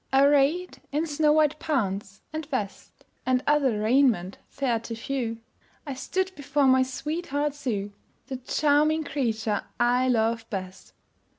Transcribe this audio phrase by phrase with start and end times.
[0.11, 5.37] Arrayed in snow white pants and vest, And other raiment fair to view,
[5.85, 7.91] I stood before my sweetheart Sue
[8.25, 10.93] The charming creature I love best.